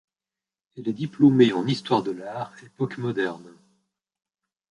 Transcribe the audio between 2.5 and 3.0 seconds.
époque